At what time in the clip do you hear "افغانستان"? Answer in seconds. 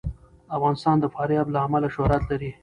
0.57-0.95